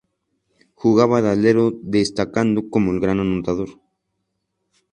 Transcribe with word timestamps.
Jugaba 0.73 1.21
de 1.21 1.29
alero 1.33 1.65
destacando 1.97 2.59
como 2.71 2.97
gran 3.03 3.19
anotador. 3.19 3.69